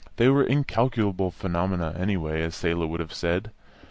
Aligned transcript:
They 0.15 0.29
were 0.29 0.41
incalculable 0.43 1.29
phenomena, 1.29 1.93
anyway, 1.95 2.41
as 2.41 2.55
Selah 2.55 2.87
would 2.87 3.01
have 3.01 3.13
said. 3.13 3.51